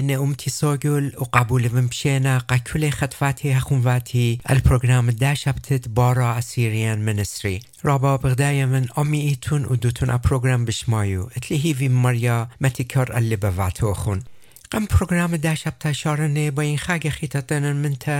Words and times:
كل 0.00 0.04
نأمتي 0.04 0.50
سوغل 0.50 1.12
وقبول 1.18 1.70
ومشينا 1.74 2.38
قا 2.38 2.56
كل 2.56 2.90
خطفاتي 2.90 3.52
هخونواتي 3.52 4.38
البروغرام 4.50 5.10
داشبتت 5.10 5.88
بارا 5.88 6.38
اسيريان 6.38 6.98
منستري 6.98 7.60
رابا 7.84 8.16
بغدايا 8.16 8.66
من 8.66 8.86
أمي 8.98 9.20
إيتون 9.20 9.64
ودوتون 9.64 10.10
أبروغرام 10.10 10.64
بشمايو 10.64 11.30
اتلي 11.36 11.64
هيفي 11.64 11.88
مريا 11.88 12.48
متكر 12.60 13.16
اللي 13.16 13.36
بفاتوخون 13.36 14.22
قم 14.70 14.86
پروگرام 14.86 15.36
دا 15.36 15.54
شب 15.54 15.92
شارنه 15.92 16.50
با 16.50 16.62
این 16.62 16.78
خاگ 16.78 17.08
خیتاتن 17.08 17.72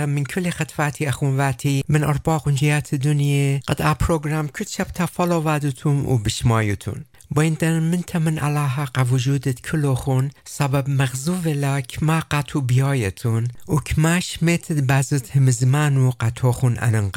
من 0.07 0.25
کل 0.25 0.51
خطفاتی 0.51 1.07
اخونواتی 1.07 1.85
من 1.89 2.05
ارباق 2.05 2.51
جیات 2.51 2.95
دنیا 2.95 3.61
قد 3.69 3.83
ا 3.83 3.95
پروگرام 3.95 4.49
کت 4.49 4.69
شب 4.69 4.85
تا 4.85 5.07
فالو 5.07 5.41
وادتون 5.41 6.05
و 6.07 6.19
بشمایتون. 6.19 7.05
با 7.31 7.49
دن 7.49 7.81
من 7.81 8.03
تا 8.03 8.19
من 8.19 8.39
علاها 8.39 8.85
قا 8.85 9.05
وجودت 9.05 9.61
کلو 9.61 9.95
خون 9.95 10.31
سبب 10.45 10.89
مغزو 10.89 11.35
ولا 11.35 11.81
کما 11.81 12.23
قطو 12.31 12.61
و 13.69 13.77
کماش 13.87 14.43
میتد 14.43 14.87
بازت 14.87 15.37
هم 15.37 15.51
زمان 15.51 15.97
و 15.97 16.13
قطو 16.21 16.53
خون 16.53 16.77
انن 16.79 17.11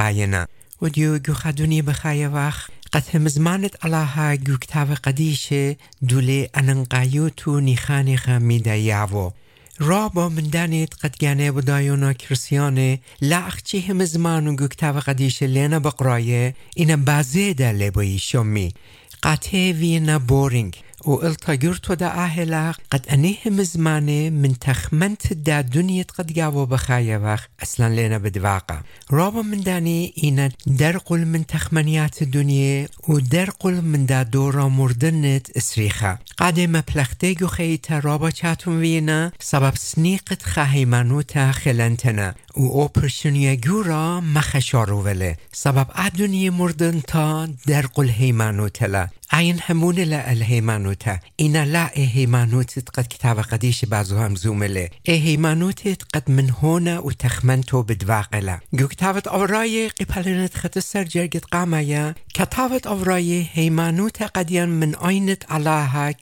و 0.82 0.90
دیو 0.90 1.20
گو 1.20 1.34
خدونی 1.34 1.82
بخای 1.82 2.28
وقت 2.28 2.72
قد 2.94 3.16
همزمانت 3.16 3.86
علاها 3.86 4.36
کتاب 4.36 4.94
قدیشه 4.94 5.78
دوله 6.08 6.50
اننقایوتو 6.54 7.60
نیخانی 7.60 8.18
خمیده 8.18 8.78
یاوو 8.78 9.32
را 9.80 10.10
با 10.10 10.30
من 10.30 10.50
دانید 10.50 10.96
قد 11.04 11.16
گانه 11.22 11.52
بدایونا 11.52 12.14
کرسیانه 12.14 13.00
لاخچی 13.22 13.80
هم 13.82 14.06
زمانو 14.06 14.56
گو 14.56 14.68
کتاب 14.68 15.00
قدیشه 15.00 15.48
لینا 15.48 15.80
بقرایه 15.80 16.56
اینا 16.76 16.96
بازه 16.96 17.54
ده 17.54 17.72
لبایی 17.72 18.20
شمی 18.20 18.74
قاته 19.22 19.74
وینا 19.80 20.20
بورینگ. 20.20 20.76
و 21.06 21.12
التاجرت 21.12 21.92
دا 21.92 22.08
أهلا 22.08 22.74
قد 22.92 23.06
أنيهم 23.12 23.64
زماني 23.64 24.30
من 24.30 24.60
تخمنت 24.60 25.34
دا 25.34 25.62
دنيا 25.62 26.06
قد 26.18 26.34
جاوو 26.34 26.66
بخايا 26.66 27.18
وخ. 27.18 27.46
أصلا 27.64 28.08
لنا 28.08 28.18
بدواقع. 28.18 28.82
رابا 29.12 29.42
من 29.42 29.64
داني 29.64 30.14
إينا 30.24 30.52
درقل 30.68 31.26
من 31.26 31.46
تخمنيات 31.46 32.22
الدنيا 32.22 32.88
ودرقل 33.08 33.82
من 33.82 34.06
دا 34.06 34.24
دورا 34.24 34.68
مردنت 34.68 35.50
اسريخا 35.58 36.18
قادم 36.38 36.82
پلختيگو 36.82 37.48
خيتا 37.48 38.00
رابا 38.00 38.30
چاتم 38.30 38.80
وينا 38.80 39.32
سبب 39.40 39.76
سنيقت 39.76 40.44
خاهيمانوتا 40.44 41.52
خلنتنا 41.52 42.36
و 42.60 42.62
اوپرشنیا 42.62 43.56
گورا 43.56 44.22
مخشارو 44.22 45.04
وله 45.04 45.38
سبب 45.52 45.88
ادونی 45.96 46.50
مردن 46.50 47.00
تا 47.00 47.48
درقل 47.68 48.10
هیمانوتلا 48.10 49.08
این 49.34 49.60
همونه 49.60 50.04
لا 50.04 50.30
الهيمانوتا 50.30 51.20
إنا 51.42 51.66
لا 51.66 51.90
إهيمانوت 51.98 52.90
قد 52.94 53.08
كتاب 53.08 53.40
قديش 53.40 53.86
بعضو 53.86 54.18
هم 54.18 54.36
زومله. 54.36 54.90
إهيمانوت 55.10 56.04
قد 56.14 56.32
من 56.32 56.50
هنا 56.64 57.00
وتخمنتو 57.00 57.82
بدواقلا 57.82 58.60
جو 58.74 58.88
كتابت 58.88 59.28
أوراي 59.28 59.88
قبلنت 59.88 60.54
خط 60.54 60.80
سر 60.80 61.04
جرگت 61.04 61.46
قامايا 61.46 62.16
كتابت 62.34 62.88
أوراي 62.88 63.48
هيمانوت 63.54 64.24
قديان 64.24 64.70
من 64.70 64.96
أينت 64.96 65.44
علاها 65.52 66.16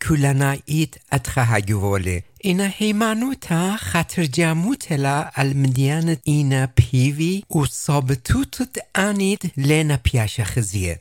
إيت 0.69 0.95
أدخها 1.13 1.59
جوولي 1.59 2.23
اینا 2.39 2.65
هیمانوتا 2.65 3.77
خطر 3.77 4.25
جاموتلا 4.25 5.31
المديانة 5.37 6.17
اینا 6.23 6.67
پیوی 6.67 7.43
و 7.55 7.65
صابتوتت 7.65 8.77
آنید 8.95 9.51
لینا 9.57 9.97
پیاش 9.97 10.41
خزیه 10.41 10.99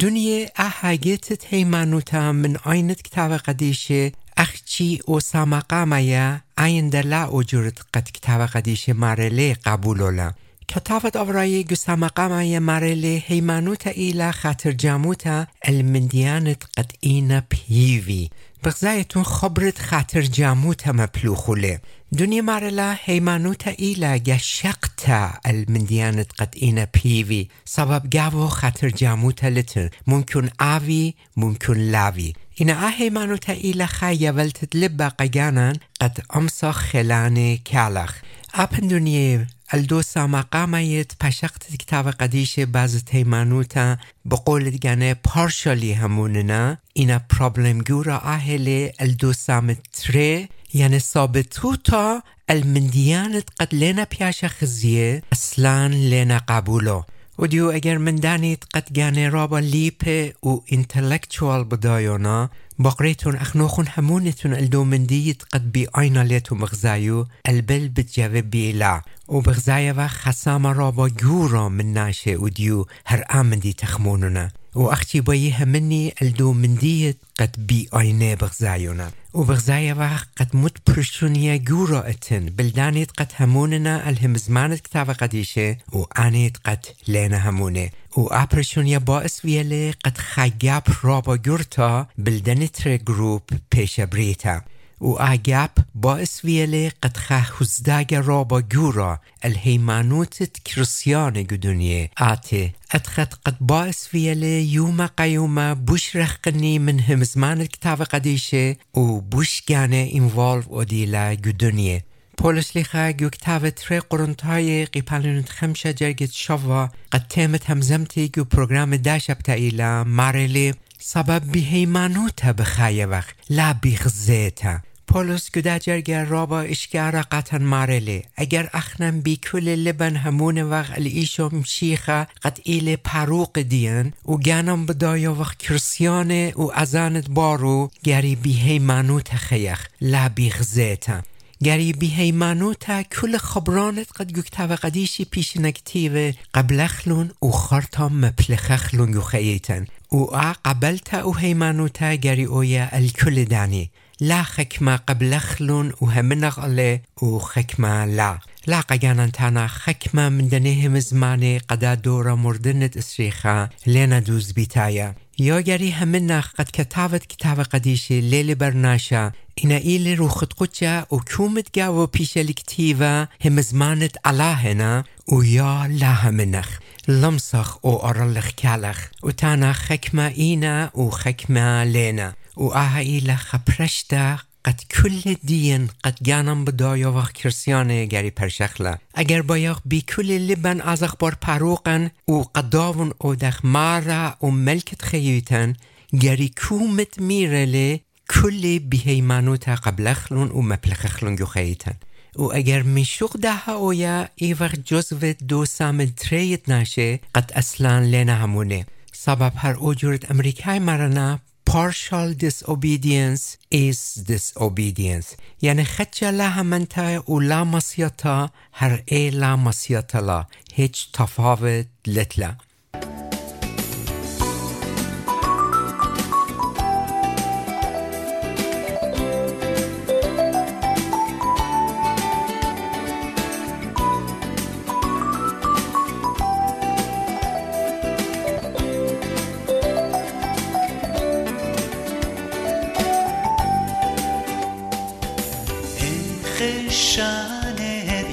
دنیا 0.00 0.46
احاگتت 0.56 1.54
هیمانوتا 1.54 2.32
من 2.32 2.56
آینت 2.64 3.02
کتاب 3.02 3.36
قدیشه 3.36 4.12
اخچی 4.36 5.00
و 5.08 5.20
سامقامیا 5.20 6.40
این 6.58 6.88
دلا 6.88 7.28
اجورت 7.28 7.78
قد 7.94 8.08
کتاب 8.10 8.46
قدیشه 8.46 8.92
مارله 8.92 9.54
قبولولا 9.64 10.32
كتابت 10.68 11.16
أوراي 11.16 11.62
قسام 11.62 12.04
قاما 12.04 12.58
مارلي 12.58 13.22
هيمانوتا 13.26 13.90
إلى 13.90 14.32
خاطر 14.32 14.70
جاموتا 14.70 15.46
المنديانت 15.68 16.62
قد 16.78 16.92
إينا 17.04 17.44
بيوي 17.50 18.30
بغزايتون 18.64 19.24
خبرت 19.24 19.78
خاطر 19.78 20.20
جاموتا 20.20 20.92
مبلوخولي 20.92 21.78
دنيا 22.12 22.42
مارلا 22.42 22.96
هيمانوتا 23.04 23.70
إلى 23.70 24.18
جشقتا 24.18 25.32
المنديانت 25.46 26.32
قد 26.32 26.54
إينا 26.62 26.88
بيوي 27.04 27.48
سبب 27.64 28.10
جاوو 28.10 28.48
خاطر 28.48 28.88
جاموتا 28.88 29.46
لتر 29.46 29.88
ممكن 30.06 30.50
آوي 30.60 31.14
ممكن 31.36 31.78
لاوي 31.78 32.32
إنا 32.60 32.90
هيمانوتا 32.96 33.52
إلى 33.52 33.86
خايا 33.86 34.30
ولتت 34.30 34.76
لبا 34.76 35.08
قيانا 35.08 35.72
قد 36.00 36.20
أمسخ 36.36 36.78
خلاني 36.78 37.56
كالخ 37.56 38.18
أبن 38.54 38.88
دنيا 38.88 39.46
الدوسا 39.74 40.26
مقاميت 40.26 41.12
پشقت 41.20 41.76
كتاب 41.78 42.08
قديش 42.08 42.60
بعض 42.60 42.96
تيمانوتا 42.96 43.96
بقول 44.24 44.70
دیگانه 44.70 45.14
پارشالی 45.14 45.92
هموننا 45.92 46.76
اینا 46.92 47.18
پرابلم 47.18 47.78
گورا 47.78 48.18
اهل 48.18 48.90
الدوسا 49.00 49.60
متره 49.60 50.48
يعني 50.74 50.98
صابتوتا 50.98 52.22
المنديانت 52.50 53.50
قد 53.60 53.74
لنا 53.74 54.06
بياشا 54.18 54.48
خزيه 54.48 55.22
اصلا 55.32 55.88
لنا 55.88 56.38
قبولو. 56.38 57.04
وديو 57.38 57.70
اگر 57.70 57.98
من 57.98 58.16
دانيت 58.16 58.64
قد 58.74 58.84
جاني 58.92 59.28
رابا 59.28 59.56
ليبه 59.56 60.32
و 60.42 60.58
انتلكتوال 60.72 61.64
بدايونا 61.64 62.48
بقريتون 62.78 63.36
أخنوخون 63.36 63.86
همونتون 63.98 64.54
الدومنديت 64.54 65.42
قد 65.42 65.72
بي 65.72 65.86
اينا 65.98 66.24
ليتو 66.24 66.54
مغزايو 66.54 67.26
البل 67.48 67.88
بتجاوب 67.88 68.50
بيلا 68.50 69.02
وبغزايا 69.28 69.92
و 69.92 70.08
خسام 70.08 70.66
رابا 70.66 71.08
جورا 71.08 71.68
من 71.68 71.92
ناشي 71.92 72.36
وديو 72.36 72.86
هر 73.06 73.24
آمندي 73.34 73.72
تخموننا 73.72 74.50
وأختي 74.74 75.20
بيها 75.20 75.64
مني 75.64 76.14
الدو 76.22 76.52
مندية 76.52 77.16
قد 77.38 77.66
بي 77.66 77.88
آينة 77.96 78.34
بغزايونا. 78.34 79.10
وبغزايا 79.34 79.94
وقت 79.94 80.28
قد 80.36 80.56
مت 80.56 80.90
برشونيا 80.90 81.56
جورا 81.56 82.08
اتن. 82.10 82.46
بلدانيت 82.46 83.10
قد 83.10 83.32
هموننا 83.40 84.08
الهم 84.08 84.36
زمانت 84.36 84.80
كتاب 84.80 85.10
قديشة. 85.10 85.76
وآنيت 85.92 86.56
قد 86.66 86.86
لنا 87.08 87.48
همونة. 87.48 87.90
وآبرشونيا 88.16 88.98
باعث 88.98 89.44
ويلي 89.44 89.90
قد 89.90 90.18
خاقاب 90.18 90.82
رابا 91.04 91.36
جورتا 91.36 92.06
بلدانت 92.18 92.88
جروب 92.88 93.42
بيشا 93.72 94.04
بريتا 94.04 94.62
وآجاب 95.00 95.70
باعث 95.94 96.44
ويلي 96.44 96.88
قد 96.88 97.16
خزداج 97.16 98.14
رابا 98.14 98.60
جورا 98.60 99.18
الهيمانوت 99.44 100.42
كريسيان 100.42 101.46
قدنيا 101.46 102.08
آتي 102.18 102.72
أتخت 102.92 103.34
قد 103.44 103.56
باعث 103.60 104.14
ويلي 104.14 104.72
يوم 104.72 105.06
قيوما 105.06 105.72
بوش 105.72 106.16
رخقني 106.16 106.78
من 106.78 107.00
هم 107.00 107.24
زمان 107.24 107.60
الكتاب 107.60 108.02
قديشة 108.02 108.76
وبوش 108.94 109.62
جاني 109.68 110.18
انفولف 110.18 110.68
وديلا 110.68 111.30
قدنيا 111.30 112.02
گو 112.40 113.28
کتاب 113.28 113.70
تری 113.70 114.00
قرنتای 114.00 114.86
قیپالونت 114.86 115.48
خمشه 115.48 115.92
جرگت 115.92 116.32
شوا 116.32 116.90
قد 117.12 117.26
تیمت 117.28 117.70
همزمتی 117.70 118.28
گو 118.28 118.44
پروگرام 118.44 118.96
داشب 118.96 119.38
تا 119.38 119.52
ایلا 119.52 120.04
مارلی. 120.04 120.74
سبب 120.98 121.42
بهیمانوتا 121.52 122.52
بخایه 122.52 123.06
وقت 123.06 123.34
لا 123.50 123.72
بیخزیتا 123.72 124.78
پولس 125.12 125.50
گداجرگر 125.50 126.24
رابا 126.24 126.60
اشکارا 126.60 127.22
قطن 127.22 127.62
مارله 127.62 128.22
اگر 128.36 128.70
اخنم 128.72 129.20
بی 129.20 129.36
کل 129.36 129.68
لبن 129.68 130.16
همون 130.16 130.62
وقت 130.62 130.98
الایشو 130.98 131.48
مشیخه 131.52 132.26
قد 132.42 132.58
ایل 132.62 132.96
پروق 132.96 133.60
دین 133.60 134.12
و 134.28 134.36
گانم 134.36 134.86
بدایا 134.86 135.34
وقت 135.34 135.58
کرسیانه 135.58 136.52
و 136.56 136.70
ازانت 136.74 137.30
بارو. 137.30 137.90
گری 138.04 138.36
بی 138.36 138.52
هیمانو 138.52 139.20
تخیخ 139.20 139.88
لا 140.00 140.28
بی 140.28 140.50
غزیتا 140.50 141.22
گری 141.64 141.92
بی 141.92 142.06
هیمانو 142.06 142.74
تا 142.74 143.02
کل 143.02 143.36
خبرانت 143.38 144.06
قد 144.16 144.32
گکتاو 144.32 144.72
قدیشی 144.74 145.24
پیش 145.24 145.56
نکتیو 145.56 146.32
قبلخلون 146.54 147.30
و 147.42 147.50
خارتا 147.50 148.08
مپلخخلون 148.08 149.20
خییتن. 149.20 149.86
و 150.12 150.16
آ 150.16 150.52
قبلتا 150.64 151.28
و 151.28 151.36
هیمانو 151.36 151.88
تا 151.88 152.14
گری 152.14 152.44
اویا 152.44 152.88
الکل 152.92 153.44
دانی. 153.44 153.90
لا 154.20 154.42
خكمة 154.42 154.96
قبل 154.96 155.38
خلون 155.38 155.92
وهمنغ 156.00 156.60
عليه 156.60 157.02
وخكمة 157.22 158.04
لا. 158.04 158.38
لا 158.66 158.80
قجانا 158.80 159.26
تانا 159.26 159.66
خكمة 159.66 160.28
من 160.28 160.48
دنيهم 160.48 160.98
زماني 160.98 161.58
قدا 161.58 161.94
دورا 161.94 162.34
مردنة 162.34 162.90
اسريخا 162.98 163.68
لينا 163.86 164.18
دوز 164.18 164.52
بيتايا 164.52 165.14
يوغري 165.38 165.92
همنا 165.92 166.40
قد 166.40 166.66
كتابت 166.72 167.24
كتاب 167.24 167.60
قديشي 167.60 168.20
ليلي 168.20 168.54
برناشا. 168.54 169.32
إنا 169.64 169.76
إيلي 169.76 170.14
روخت 170.14 170.52
قدشا 170.52 171.06
وكومت 171.10 171.74
جاو 171.74 172.06
بيشا 172.06 172.40
الكتيفة 172.40 173.28
هم 173.44 173.60
زمانت 173.60 174.16
علاهنا 174.24 175.04
ويا 175.28 175.88
لا 175.90 176.28
همنخ 176.28 176.78
لمسخ 177.08 177.78
او 177.84 178.08
أرلخ 178.08 178.50
كالخ 178.56 179.08
وتانا 179.22 179.72
خكمة 179.72 180.28
إينا 180.28 180.90
وخكمة 180.94 181.84
لينا 181.84 182.34
و 182.56 182.72
آها 182.72 183.00
إلى 183.00 183.36
خبرشتا 183.36 184.38
قد 184.64 184.80
کل 184.90 185.34
دین 185.44 185.90
قد 186.04 186.18
گانم 186.26 186.64
بدایا 186.64 187.12
و 187.12 187.22
کرسیانه 187.22 188.06
گری 188.06 188.30
پرشخلا 188.30 188.96
اگر 189.14 189.42
بایاق 189.42 189.82
بی 189.84 190.00
کل 190.00 190.30
لبن 190.30 190.80
از 190.80 191.02
اخبار 191.02 191.34
پروقن 191.40 192.10
و 192.28 192.32
قداون 192.32 193.12
او 193.18 193.34
دخ 193.34 193.60
مارا 193.64 194.36
و 194.42 194.46
ملکت 194.46 195.02
خیوتن 195.02 195.76
گری 196.20 196.52
کومت 196.56 197.18
میرله 197.18 198.00
کل 198.30 198.78
بیهیمانوتا 198.78 199.74
قبل 199.74 200.12
خلون 200.12 200.50
و 200.50 200.62
مپلخ 200.62 201.06
خلون 201.06 201.36
گو 201.36 201.46
خیتن 201.46 201.94
و 202.36 202.42
اگر 202.42 202.82
میشوق 202.82 203.36
ده 203.36 203.68
اویا 203.68 204.28
ای 204.34 204.54
وقت 204.54 204.84
جزو 204.84 205.32
دو 205.48 205.64
سامن 205.64 206.12
تریت 206.16 206.68
نشه 206.68 207.20
قد 207.34 207.52
اصلا 207.54 207.98
لینا 207.98 208.34
همونه. 208.34 208.86
سبب 209.12 209.52
هر 209.56 209.74
اوجورت 209.74 210.30
امریکای 210.30 210.78
مرنا 210.78 211.38
partial 211.72 212.34
disobedience 212.34 213.56
is 213.70 213.98
disobedience. 214.26 215.36
یعنی 215.62 215.84
خچه 215.84 216.30
لا 216.30 216.48
همنتا 216.48 217.30
و 217.32 217.40
لا 217.40 217.64
مسیطا 217.64 218.50
هر 218.72 219.02
ای 219.06 219.30
لا 219.30 219.56
مسیطا 219.56 220.20
لا 220.20 220.46
هیچ 220.74 221.12
تفاوت 221.12 221.86
لتلا 222.06 222.56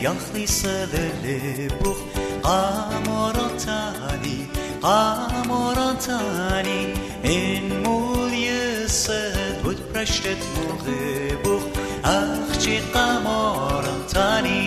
yahlıyselele 0.10 1.70
bu 1.86 1.98
Qamara 2.44 3.48
tani, 3.66 4.38
qamara 4.82 6.00
tani 6.06 6.80
En 7.24 7.66
mul 7.84 8.32
yesed 8.32 9.66
bud 9.66 9.80
preştet 9.94 10.42
muğe 10.56 11.46
bu 11.46 11.62
Akçi 12.04 12.82
qamara 12.94 13.98
tani 14.14 14.62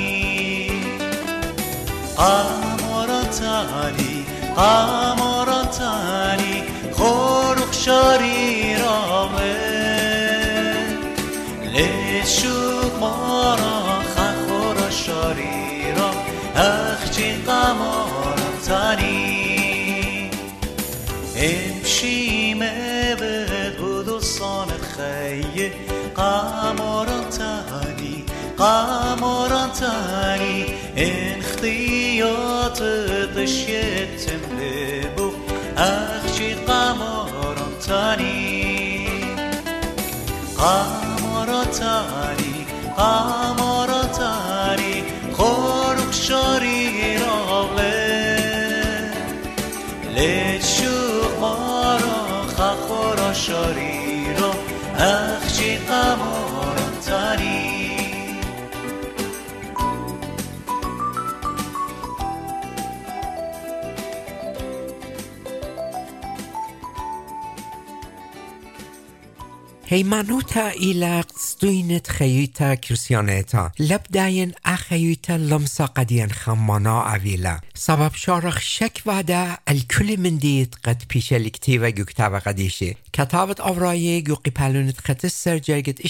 Qamara 2.17 3.23
قمرتاني 28.62 30.56
قمرتاني 30.62 30.67
ان 30.99 31.43
خطيات 31.43 32.79
تشيتم 33.37 34.43
لبو 34.59 35.29
اخشي 35.79 36.55
قمرتاني 36.55 38.29
قمرتاني 40.59 41.75
قمرتاني 42.99 44.94
خورق 45.37 46.12
شاري 46.12 47.19
راغله. 47.19 48.03
لتشوق 50.17 51.38
مارا 51.41 52.47
خخورا 52.56 53.32
شاري 53.32 54.26
را 54.38 54.53
هیمانوتا 69.93 70.69
ایلق 70.69 71.27
ستوینت 71.39 72.11
خیوتا 72.11 72.75
کرسیانیتا 72.75 73.71
لب 73.79 74.00
داین 74.12 74.55
اخیوتا 74.65 75.37
لمسا 75.37 75.87
قدیان 75.87 76.29
خمانا 76.29 77.00
اویلا 77.00 77.59
سبب 77.75 78.11
شارخ 78.15 78.61
شک 78.61 79.03
ودا 79.06 79.56
الکل 79.67 80.17
من 80.17 80.37
دید 80.37 80.77
قد 80.85 81.03
پیش 81.09 81.33
الکتیو 81.33 81.91
گکتاو 81.91 82.39
قدیشه 82.39 82.97
کتابت 83.12 83.61
آورایه 83.61 84.21
گو 84.21 84.35
قپلونت 84.35 85.00
خط 85.00 85.27
سر 85.27 85.59
جرگت 85.59 86.00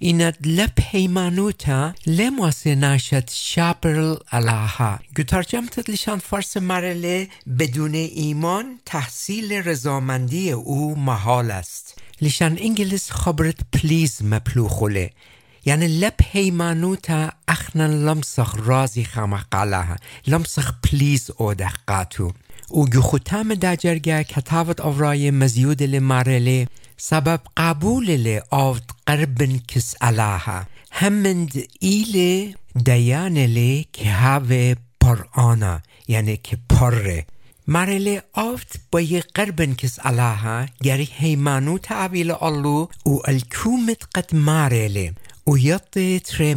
ایند 0.00 0.36
لب 0.44 0.78
هیمانوتا 0.80 1.94
لمواسی 2.06 2.74
ناشد 2.74 3.30
شابرل 3.30 4.16
الاها 4.32 4.98
گو 5.16 5.22
ترجمتت 5.22 5.90
لشان 5.90 6.18
فارس 6.18 6.56
مارلی 6.56 7.28
بدون 7.58 7.94
ایمان 7.94 8.78
تحصیل 8.86 9.52
رضامندی 9.52 10.50
او 10.50 10.96
محال 10.98 11.50
است 11.50 11.96
لیشان 12.20 12.58
انگلیس 12.60 13.10
خبرت 13.10 13.56
پلیز 13.72 14.22
مپلوخوله. 14.22 15.10
یعنی 15.66 15.88
لب 15.88 16.14
هیمانوتا 16.22 17.32
اخنن 17.48 17.90
لمسخ 17.90 18.54
رازی 18.58 19.04
خمقالها 19.04 19.96
لمسخ 20.26 20.72
پلیز 20.82 21.30
اودخ 21.36 21.74
قاتو 21.86 22.32
او 22.68 22.86
گخوتام 22.88 23.54
داجرگه 23.54 24.24
کتابت 24.24 24.80
اورای 24.80 25.30
مزیود 25.30 25.82
لمارله 25.82 26.66
سبب 26.96 27.40
قبول 27.56 28.10
لی 28.10 28.40
آفت 28.50 28.90
قربن 29.06 29.58
کس 29.68 29.94
علاها. 30.00 30.66
همند 30.92 31.52
ایل 31.80 32.54
دیان 32.84 33.38
لی 33.38 33.86
که 33.92 34.12
هاوه 34.12 34.74
پر 35.00 35.24
آنا. 35.32 35.80
یعنی 36.08 36.36
که 36.36 36.58
مرله 37.68 38.22
آفت 38.32 38.80
با 38.92 39.00
یه 39.00 39.24
قربن 39.34 39.74
کس 39.74 40.00
علاها 40.00 40.66
گری 40.82 41.08
هیمانو 41.12 41.78
تعویل 41.78 42.30
اللو 42.30 42.88
و 43.06 43.10
الکومت 43.24 44.02
قد 44.14 44.34
مارله 44.34 45.12
و 45.46 45.58
یطی 45.58 46.20
تره 46.20 46.54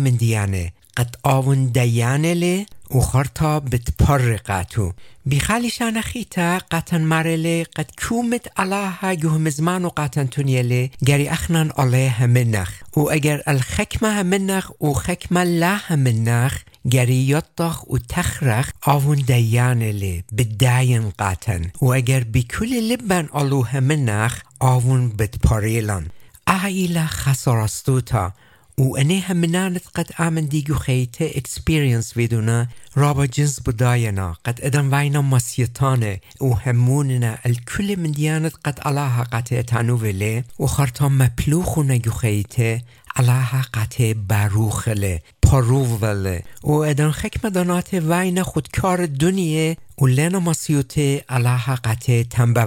من 2.92 2.98
دیانه 2.98 2.98
قد 2.98 2.98
آون 2.98 2.98
دیانه 2.98 2.98
لی 2.98 2.98
و 2.98 3.00
خرطا 3.00 3.60
بتپر 3.60 4.38
قاتو 4.38 4.92
بخالشان 5.26 6.02
خيتا 6.02 6.58
قاتن 6.58 7.02
مارلي 7.02 7.64
قد 7.64 7.86
كومت 8.10 8.48
علاها 8.58 9.14
جهم 9.14 9.50
زمان 9.50 9.86
وقاتن 9.86 10.30
تونيلي 10.30 10.92
جري 11.04 11.32
أخنان 11.32 11.72
عليها 11.78 12.26
منخ 12.26 12.72
وأجر 12.98 13.42
الخكمة 13.48 14.24
منخ 14.24 14.72
وخكمة 14.80 15.44
لاها 15.44 15.96
منخ 15.96 16.58
جري 16.86 17.30
يطخ 17.30 17.92
وتخرخ 17.92 18.70
آون 18.88 19.26
ديانلي 19.26 20.24
بداين 20.32 21.10
قاتن. 21.10 21.70
وأجر 21.82 22.24
بكل 22.28 22.94
لبن 22.94 23.28
علوها 23.34 23.80
منخ 23.80 24.40
آون 24.62 25.10
بتباريلان 25.10 26.08
أهيلا 26.48 27.06
خسارستوتا 27.06 28.32
و 28.80 28.98
همنانت 29.28 29.82
قد 29.96 30.10
آمن 30.20 30.46
دیگو 30.46 30.74
خیته 30.74 31.32
اکسپیرینس 31.36 32.18
ویدونا 32.18 32.68
رابا 32.96 33.28
جنس 33.28 33.62
بداینا 33.62 34.38
قد 34.46 34.60
ادن 34.62 34.94
وینا 34.94 35.22
مسیطانه 35.22 36.22
و 36.42 36.54
هموننا 36.54 37.36
الكل 37.46 37.96
من 38.00 38.12
دیانت 38.12 38.54
قد 38.66 38.80
علاها 38.80 39.24
قطع 39.24 39.62
تانو 39.62 39.98
ولی 39.98 40.44
و 40.60 40.66
خارتا 40.66 41.10
مپلوخو 41.10 41.84
نگو 41.84 42.12
خیته 42.12 42.82
علاها 43.16 43.62
قطع 43.74 44.14
باروخله 44.14 45.22
پارووله 45.42 46.44
و 46.64 46.72
ادن 46.72 47.12
خکم 47.12 47.50
دانات 47.50 47.94
وینا 47.94 48.44
خودکار 48.44 49.06
دنیه 49.06 49.78
و 50.02 50.06
لینا 50.06 50.40
مسیوته 50.40 51.24
علاها 51.30 51.76
قطع 51.76 52.24
تنبه 52.24 52.66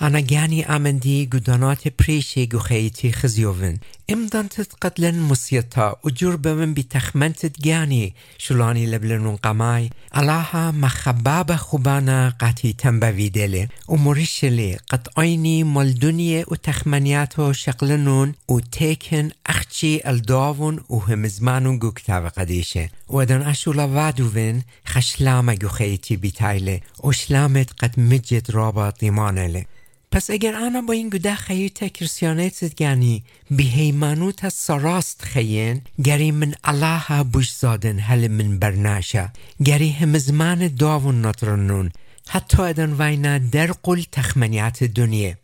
وادله 0.00 0.06
أنا 0.08 0.20
جاني 0.20 0.76
أمندي 0.76 1.28
قدانات 1.32 2.02
بريشي 2.02 2.46
قخيتي 2.46 3.12
خزيوفن 3.12 3.78
امدانتت 4.10 4.72
قتلن 4.80 5.18
مسيطا 5.20 5.96
وجربة 6.04 6.54
من 6.54 6.74
بتخمنتت 6.74 7.60
جاني 7.60 8.14
شلاني 8.38 8.86
لبلنون 8.86 9.36
قماي 9.36 9.90
علاها 10.12 10.70
مخباب 10.70 11.52
خبانا 11.52 12.28
قاتي 12.28 12.72
تنبا 12.72 13.12
فيدلي 13.12 13.68
ومريشلي 13.88 14.78
قد 14.90 15.08
عيني 15.18 15.64
مالدنيا 15.64 16.44
وتخمنياتو 16.48 17.52
شقلنون 17.52 18.32
وتيكن 18.48 19.30
أخشي 19.46 20.10
الداون 20.10 20.80
وهمزمانون 20.88 21.78
قوكتاو 21.78 22.28
قديشة 22.28 22.88
ودن 23.08 23.42
أشولا 23.42 23.84
وادوين 23.84 24.62
خشلامة 24.86 25.54
قخيتي 25.54 26.16
بتايلي 26.16 26.80
وشلامت 26.98 27.70
قد 27.72 28.00
مجد 28.00 28.50
رابا 28.50 28.92
ضمانلي 29.02 29.66
پس 30.14 30.30
اگر 30.30 30.54
آنا 30.54 30.80
با 30.80 30.92
این 30.92 31.08
گده 31.10 31.34
خیلی 31.34 31.70
تکرسیانیت 31.70 32.82
گانی 32.82 33.24
بهیمانوت 33.50 34.48
سراست 34.48 35.22
خیین 35.24 35.80
گری 36.04 36.30
من 36.30 36.54
الله 36.64 37.22
بوش 37.22 37.52
زادن 37.52 37.98
هل 37.98 38.28
من 38.28 38.58
برناشا 38.58 39.28
گری 39.64 39.90
هم 39.90 40.18
زمان 40.18 40.68
داون 40.68 41.26
نطرنون 41.26 41.90
حتی 42.28 42.62
ادن 42.62 42.92
وینا 42.98 43.38
در 43.38 43.72
قل 43.72 44.02
تخمنیات 44.12 44.84
دنیا 44.84 45.34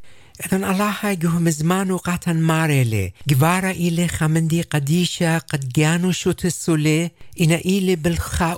ادن 0.44 0.64
الله 0.64 1.14
جهم 1.14 1.50
زمان 1.50 1.90
وقتا 1.90 2.32
ماريلي 2.32 3.12
جوارا 3.26 3.70
إلي 3.70 4.08
خمندي 4.08 4.62
قديشة 4.62 5.38
قد 5.38 5.68
جانو 5.68 6.12
شوت 6.12 6.44
السولي 6.44 7.10
إنا 7.40 7.54
إلي 7.54 7.96
بالخا 7.96 8.54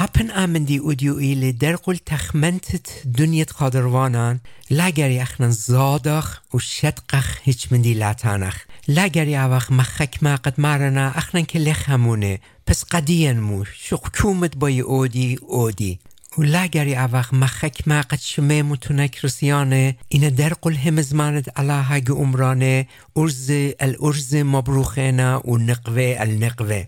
أرزا 0.00 0.08
ونقفا 0.08 0.20
أبن 0.20 0.30
آمندي 0.30 0.78
أوديو 0.78 1.18
إلي 1.18 1.52
درقل 1.52 1.98
تخمنتت 1.98 2.88
دنيا 3.04 3.44
قادروانان 3.44 4.38
لاگری 4.70 5.22
اخنن 5.22 5.50
زادخ 5.50 6.40
و 6.54 6.58
شدقخ 6.58 7.38
هیچ 7.42 7.72
مندی 7.72 7.94
لاتانخ 7.94 8.56
لاگری 8.88 9.36
اوخ 9.36 9.72
مخک 9.72 10.22
ما 10.22 10.36
قد 10.36 10.60
مارنا 10.60 11.08
اخنن 11.08 11.44
که 11.44 11.58
لخ 11.58 11.90
همونه 11.90 12.38
پس 12.66 12.84
قدیان 12.84 13.40
مو 13.40 13.64
شو 13.64 13.96
کومت 13.96 14.56
بای 14.56 14.80
اودی 14.80 15.38
اودی 15.42 15.98
ولagari 16.38 16.94
avach 16.96 17.30
machek 17.32 17.86
maqat 17.86 18.20
shme 18.20 18.62
mutunek 18.62 19.20
rusiane 19.22 19.96
ina 20.10 20.30
derqul 20.30 20.76
hemzmanet 20.84 21.48
ala 21.54 21.82
hag 21.82 22.08
umrane 22.08 22.86
urz 23.14 23.50
al 23.78 23.94
urz 24.00 24.32
mabrukhena 24.52 25.40
و 25.44 25.58
نقوه 25.58 26.16
النقوه 26.20 26.86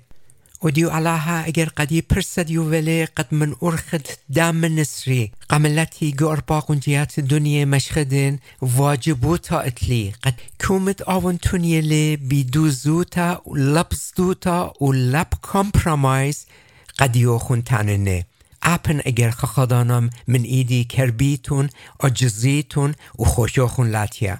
وديو 0.65 0.91
علاها 0.91 1.47
اگر 1.47 1.69
قدي 1.77 2.01
برسد 2.11 2.51
يوفلي 2.51 3.05
قد 3.05 3.27
من 3.33 3.55
أرخد 3.63 4.01
دام 4.29 4.65
نسري 4.65 5.33
قملتي 5.49 6.11
جو 6.11 6.33
أرباقون 6.33 6.79
جيات 6.79 7.19
الدنيا 7.19 7.65
مشخدين 7.65 8.39
واجبوتا 8.63 9.67
اتلي 9.67 10.13
قد 10.23 10.35
كومت 10.67 11.03
آون 11.03 11.39
تونيلي 11.39 12.17
بدوزوتا 12.17 13.41
ولبزدوتا 13.47 14.73
ولب 14.81 15.27
كومبرامايز 15.43 16.47
قد 16.99 17.17
يوخون 17.17 17.65
تاننه 17.65 18.25
اپن 18.63 19.01
اگر 19.05 19.31
خخدانم 19.31 20.11
من 20.29 20.43
ایدی 20.43 20.85
کربیتون 20.85 21.71
اجزیتون 22.05 22.95
و 23.19 23.25
خوشوخون 23.25 23.91
لاتیا. 23.91 24.39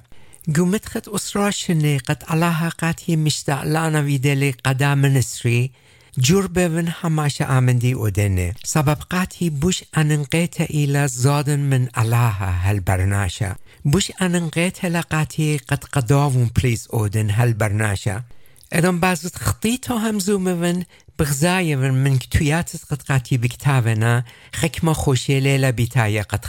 گومت 0.55 0.85
خد 0.85 1.09
اسراشنه 1.09 1.97
قد 1.97 2.23
الله 2.27 2.69
قطی 2.69 3.15
مشتعلانا 3.15 4.01
ویدلی 4.01 4.51
قدام 4.51 5.05
نسری. 5.05 5.71
جور 6.17 6.47
بون 6.47 6.87
هماش 6.87 7.41
آمندی 7.41 7.91
اودنه 7.91 8.53
سبب 8.63 8.97
قاتی 9.09 9.49
بوش 9.49 9.83
اننقیت 9.93 10.61
ایلا 10.61 11.07
زادن 11.07 11.59
من 11.59 11.89
الله 11.95 12.29
هل 12.29 12.79
برناشا 12.79 13.55
بوش 13.85 14.11
اننقیت 14.21 14.85
لقاتی 14.85 15.57
قد 15.57 15.83
قداوون 15.83 16.49
پلیز 16.55 16.87
اودن 16.89 17.29
هل 17.29 17.53
برناشا 17.53 18.23
ادام 18.71 18.99
بعضت 18.99 19.37
خطيتو 19.37 19.93
هم 19.93 20.19
زومون 20.19 20.83
بغزاية 21.19 21.75
من 21.75 22.17
كتويات 22.17 22.71
قد 22.91 23.01
قاتي 23.01 23.37
بكتابنا 23.37 24.23
خكمة 24.53 24.93
خوشي 24.93 25.39
ليلة 25.39 25.69
بتاية 25.69 26.21
قد 26.21 26.45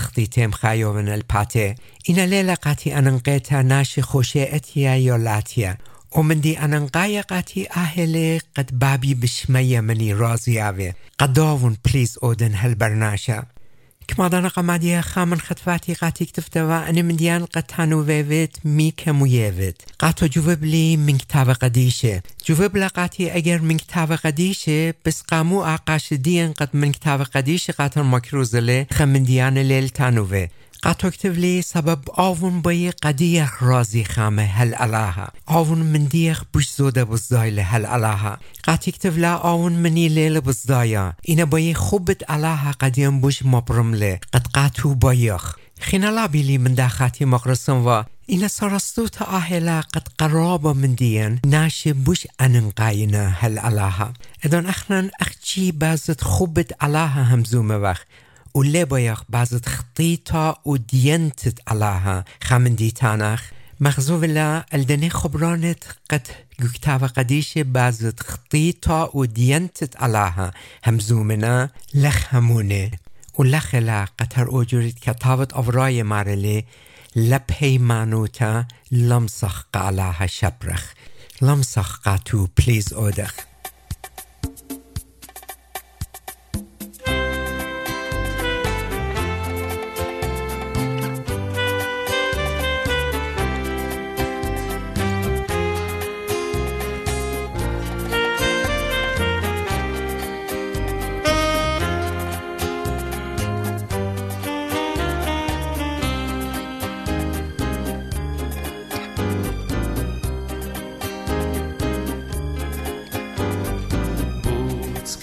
خايو 0.53 0.93
من 0.93 1.09
الباتي 1.09 1.75
إنا 2.11 2.27
ليلة 2.27 2.55
قاتي 2.55 2.99
أننقيتا 2.99 3.63
ناشي 3.63 4.03
خوشي 4.03 4.57
أتيا 4.57 4.95
يولاتيا 4.95 5.79
ومن 6.17 6.41
دي 6.41 6.59
أننقايا 6.59 7.21
قاتي 7.21 7.71
أهلي 7.77 8.41
قد 8.57 8.79
بابي 8.79 9.15
بشمية 9.15 9.81
مني 9.81 10.13
رازي 10.13 10.63
آوي 10.63 10.93
قداون 11.19 11.77
بليز 11.85 12.19
أودن 12.23 12.55
هالبرناشا 12.55 13.45
كما 14.09 14.29
دانا 14.29 14.49
قمادية 14.49 15.01
خامن 15.01 15.41
خطفاتي 15.41 15.95
قاتي 15.95 16.25
كتفتوا 16.25 16.89
أني 16.89 17.03
من 17.03 17.17
ديان 17.17 17.45
قد 17.45 17.63
تانو 17.63 18.01
ويفت 18.01 18.51
مي 18.65 18.91
كمويفت 18.97 19.77
قاتو 19.99 20.27
جواب 20.27 20.65
لي 20.65 20.97
من 20.97 21.19
كتاب 21.19 21.51
قديشة. 21.51 22.23
جواب 22.49 22.77
لقاتي 22.77 23.37
أجر 23.37 23.63
من 23.63 23.77
كتاب 23.77 24.13
قديشة 24.13 24.95
بس 25.07 25.21
قامو 25.21 25.65
آقاش 25.65 26.15
ديان 26.15 26.53
قد 26.53 26.69
من 26.75 26.93
كتاب 26.93 27.23
قديشة 27.23 27.73
قاتل 27.73 28.03
مكروز 28.03 28.57
لي 28.57 28.87
خمن 28.93 29.23
ديان 29.23 29.59
ليل 29.59 29.89
تانوه 29.89 30.49
قطو 30.49 30.66
لي 31.25 31.63
سبب 31.63 31.99
آون 32.11 32.63
بای 32.63 32.91
قدیه 32.91 33.51
رازی 33.61 34.05
خامه 34.05 34.43
هل 34.43 34.75
علاها. 34.75 35.29
آون 35.47 35.79
من 35.79 36.05
دیخ 36.05 36.45
بوش 36.53 36.71
زوده 36.71 37.05
بزدایل 37.05 37.59
هل 37.59 37.87
علاها. 37.87 38.39
قط 38.65 38.89
اكتب 38.89 39.19
لا 39.19 39.37
آون 39.37 39.73
منی 39.73 40.09
لیل 40.09 40.41
بزدایا. 40.41 41.13
اینا 41.23 41.45
بای 41.45 41.75
خوبت 41.75 42.31
علاها 42.31 42.73
قدیم 42.81 43.21
بوش 43.21 43.43
مبرمله 43.45 44.21
قد 44.33 44.47
قطو 44.55 44.95
بایخ. 44.95 45.55
خینا 45.81 46.11
لا 46.11 46.27
بیلی 46.27 46.59
من 46.59 46.75
داخاتی 46.75 47.25
مقرسن 47.25 47.73
و 47.73 48.03
اینا 48.27 48.49
تا 49.13 49.25
آهلا 49.25 49.81
قد 49.81 50.09
قرابا 50.19 50.73
من 50.73 50.95
دین 50.95 51.41
ناش 51.47 51.89
بوش 51.89 52.27
اننقاینا 52.41 53.29
هل 53.29 53.59
علاها. 53.59 54.13
ادان 54.43 54.67
اخنان 54.67 55.11
اخچی 55.21 55.73
بازت 55.73 56.25
خوبت 56.25 56.83
علاها 56.83 57.23
همزومه 57.23 57.79
ولبايخ 58.57 59.23
بازت 59.29 59.69
خطيطة 59.69 60.61
ودينتت 60.65 61.61
علىها 61.69 62.25
خمندي 62.43 62.91
تانخ 62.91 63.43
مخزوف 63.81 64.25
لا 64.25 64.67
الدني 64.75 65.11
خبرانت 65.11 65.85
قد 66.11 66.27
كتاب 66.75 67.05
قديشة 67.05 67.63
بازت 67.63 68.23
خطيطة 68.23 69.11
ودينتت 69.15 69.97
علىها 69.97 70.53
همزومنا 70.87 71.71
لخ 71.95 72.35
همونه 72.35 72.91
ولخ 73.39 73.75
لا 73.75 74.05
قطر 74.21 74.49
اوجوريت 74.49 74.99
كتابت 74.99 75.53
أفراي 75.53 76.03
مارلي 76.03 76.65
لبهي 77.17 77.79
مانوتا 77.79 78.67
لمسخ 78.91 79.67
علىها 79.75 80.27
شبرخ 80.27 80.93
لمسخ 81.43 81.97
قاتو 81.97 82.49
بليز 82.59 82.93
اودخ 82.93 83.35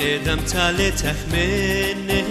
قدمت 0.04 0.56
لتخمنه 0.56 2.24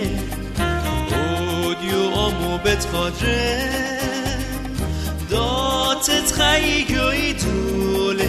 اوديو 1.13 2.29
امو 2.29 2.59
بتخاطره 2.65 3.73
داتت 5.31 6.33
خيجوي 6.33 7.33
دوله 7.33 8.29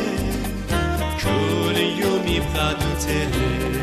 كل 1.23 1.77
يوم 1.77 2.27
يبغادو 2.27 2.85
تله 3.05 3.73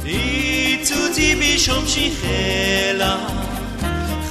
ای 0.04 0.76
تو 0.84 1.08
دی 1.16 1.34
بیشم 1.34 1.84
خیلا 2.22 3.39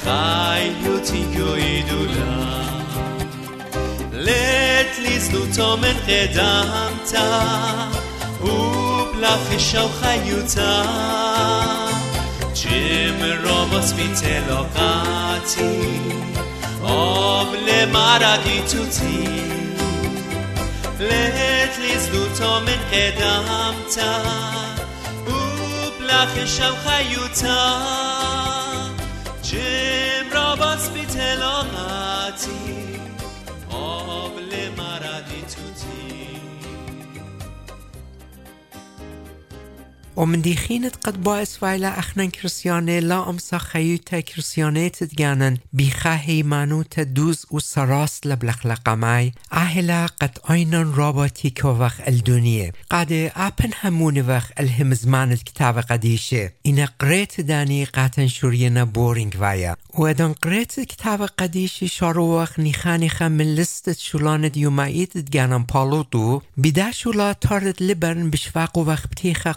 חיותי 0.03 1.23
גוידולה 1.37 2.45
לית 4.11 4.99
לזלותו 4.99 5.77
מן 5.77 5.97
קדמת 6.05 7.19
ובלחשו 8.41 9.89
חיותה 9.99 10.83
צ'מרומוס 12.53 13.93
מתלוקתי 13.97 15.19
אוב 16.81 17.53
למרדי 17.67 18.61
תותי 18.71 19.45
לית 20.99 21.71
לזלותו 21.79 22.59
מן 22.61 22.81
קדמת 22.91 24.03
ובלחשו 25.27 26.75
חיותה 26.83 27.81
جم 29.50 30.30
را 30.32 30.56
باس 30.56 30.90
بی 30.90 31.06
تلاقتی 31.06 32.79
توتی 40.20 40.30
ومن 40.30 40.42
دي 40.42 40.56
خينت 40.56 40.96
قد 40.96 41.22
باعث 41.22 41.56
فايلا 41.56 41.98
اخنا 41.98 42.26
كريسياني 42.26 43.00
لا 43.00 43.30
امسا 43.30 43.58
خيوتا 43.58 44.20
كريسيانيت 44.20 45.04
تجانن 45.04 45.56
بيخا 45.72 46.18
هيمانوتا 46.22 47.02
دوز 47.02 47.46
و 47.50 47.58
سراس 47.58 48.20
لبلخلقماي 48.24 49.32
اهلا 49.52 50.06
قد 50.06 50.38
اينن 50.50 50.94
رابطي 50.96 51.50
كوخ 51.50 52.00
الدنيا 52.08 52.72
قد 52.90 53.30
اپن 53.36 53.70
همون 53.82 54.30
وخ 54.30 54.50
الهم 54.60 54.94
زمان 54.94 55.32
الكتاب 55.32 55.78
قديشه 55.78 56.50
إن 56.66 56.86
قريت 57.00 57.40
داني 57.40 57.84
قاتن 57.84 58.28
شورينا 58.28 58.84
بورينج 58.84 59.36
وايا 59.40 59.76
ودن 59.94 60.32
قريت 60.32 60.80
كتاب 60.80 61.22
قديشه 61.22 61.86
شاروخ 61.86 62.60
نيخانيخا 62.60 63.28
من 63.28 63.54
لستت 63.54 63.98
شولان 63.98 64.50
ديومايت 64.50 65.18
دجانن 65.18 65.64
بالوتو 65.74 66.40
بدا 66.56 66.90
شولا 66.90 67.32
تارد 67.32 67.74
لبرن 67.80 68.30
بشفاق 68.30 68.78
وخ 68.78 69.06
بتيخا 69.06 69.52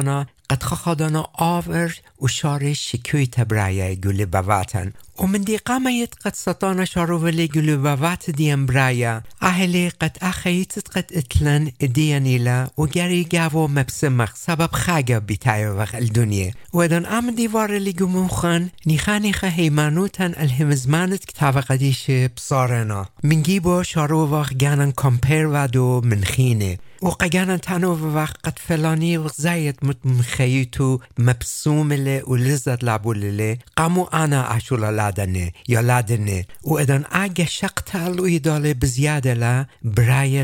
قصطانا 0.00 0.26
قد 0.50 0.62
خخدانا 0.62 1.28
آور 1.34 1.94
و 2.22 2.26
شار 2.26 2.72
شکوی 2.72 3.26
تبرایه 3.26 3.94
گلی 3.94 4.26
بواتن. 4.26 4.92
و 5.18 5.26
من 5.26 5.42
دی 5.42 5.56
قاميت 5.56 6.14
قد 6.24 6.34
سطانا 6.34 6.84
شاروولي 6.84 7.46
قلو 7.46 7.76
بوات 7.76 8.30
ديان 8.30 8.66
برايا 8.66 9.22
أهلي 9.42 9.88
قد 9.88 10.16
أخيتت 10.22 10.88
قد 10.88 11.04
اتلن 11.12 11.72
ديانيلا 11.80 12.70
و 12.76 12.86
جاري 12.86 13.24
جاوو 13.24 13.68
مبسمخ 13.68 14.34
سبب 14.34 14.72
خاگا 14.72 15.18
بتايو 15.18 15.82
وخ 15.82 15.94
الدنيا 15.94 16.52
ودن 16.72 17.06
آمن 17.06 17.34
ديوار 17.34 17.76
اللي 17.76 17.90
قموخن 17.90 18.68
نيخاني 18.86 19.32
هيمانوتن 19.42 20.32
الهمزمانت 20.40 21.24
كتاب 21.24 21.58
قديش 21.58 22.10
بصارنا 22.36 23.06
من 23.22 23.42
جيبو 23.42 23.82
شارو 23.82 24.40
وخ 24.40 24.52
جانن 24.52 24.92
كومبير 24.92 25.46
ودو 25.46 26.00
من 26.00 26.24
خينه 26.24 26.76
وقجانا 27.02 27.56
تانو 27.56 28.14
وقت 28.14 28.58
فلاني 28.58 29.18
وزايد 29.18 29.76
متمخيتو 29.82 30.98
مبسوم 31.18 31.92
له 31.92 32.22
ولذت 32.28 32.84
لابول 32.84 33.56
قامو 33.76 34.04
انا 34.04 34.56
اشولا 34.56 34.90
لادنه 34.90 35.52
یا 35.68 35.80
لادنه 35.80 36.44
و 36.64 36.74
ادان 36.74 37.04
اگه 37.10 37.44
شقتل 37.44 38.20
و 38.20 38.22
ایداله 38.22 38.74
بزیاده 38.74 39.34
لا 39.34 39.66